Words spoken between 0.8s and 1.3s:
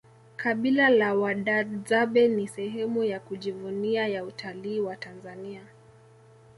la